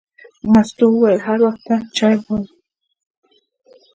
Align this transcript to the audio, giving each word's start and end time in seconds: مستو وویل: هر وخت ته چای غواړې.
مستو 0.51 0.85
وویل: 0.91 1.19
هر 1.27 1.39
وخت 1.45 1.61
ته 1.67 1.75
چای 1.97 2.15
غواړې. 2.23 2.47